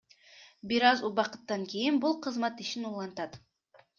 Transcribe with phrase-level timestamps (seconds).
[0.71, 3.37] Бир аз убакыттан кийин бул кызмат ишин улантат.